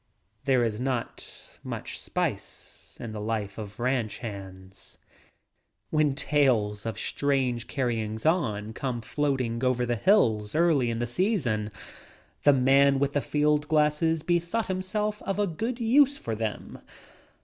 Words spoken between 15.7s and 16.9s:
use for them.